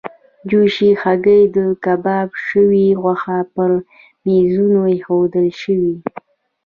جوشې 0.49 0.89
هګۍ، 1.01 1.43
کباب 1.83 2.29
شوې 2.47 2.85
غوښه 3.01 3.37
پر 3.53 3.69
میزونو 4.23 4.81
ایښودل 4.91 5.47
شوې. 5.61 5.93